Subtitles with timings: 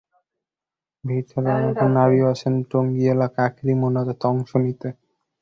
[1.03, 4.89] ভিড় ঠেলে অনেক নারীও আসেন টঙ্গী এলাকায় আখেরি মোনাজাতে অংশ নিতে।